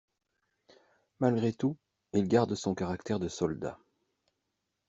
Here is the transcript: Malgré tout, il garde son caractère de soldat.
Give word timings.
Malgré 1.19 1.53
tout, 1.53 1.77
il 2.13 2.27
garde 2.27 2.55
son 2.55 2.73
caractère 2.73 3.19
de 3.19 3.27
soldat. 3.27 3.77